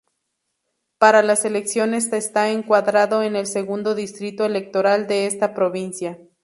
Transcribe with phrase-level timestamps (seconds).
[0.97, 6.17] Para las elecciones está encuadrado en el Segundo Distrito Electoral de esta provincia.